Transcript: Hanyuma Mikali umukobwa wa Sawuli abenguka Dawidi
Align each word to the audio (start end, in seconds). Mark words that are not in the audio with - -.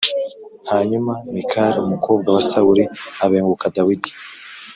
Hanyuma 0.71 1.13
Mikali 1.33 1.77
umukobwa 1.85 2.27
wa 2.35 2.43
Sawuli 2.49 2.83
abenguka 3.23 3.71
Dawidi 3.75 4.09